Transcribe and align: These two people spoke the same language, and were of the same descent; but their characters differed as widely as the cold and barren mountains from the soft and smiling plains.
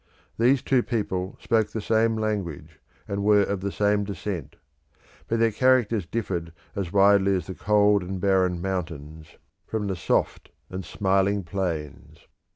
These 0.39 0.63
two 0.63 0.81
people 0.81 1.37
spoke 1.39 1.67
the 1.67 1.79
same 1.79 2.15
language, 2.17 2.79
and 3.07 3.23
were 3.23 3.43
of 3.43 3.61
the 3.61 3.71
same 3.71 4.03
descent; 4.03 4.55
but 5.27 5.37
their 5.37 5.51
characters 5.51 6.07
differed 6.07 6.53
as 6.75 6.91
widely 6.91 7.35
as 7.35 7.45
the 7.45 7.53
cold 7.53 8.01
and 8.01 8.19
barren 8.19 8.59
mountains 8.63 9.27
from 9.67 9.85
the 9.85 9.95
soft 9.95 10.49
and 10.71 10.83
smiling 10.83 11.43
plains. 11.43 12.25